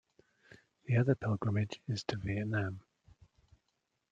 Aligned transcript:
The 0.85 0.97
other 0.97 1.13
pilgrimage 1.13 1.79
is 1.87 2.03
to 2.05 2.17
Vietnam. 2.17 2.81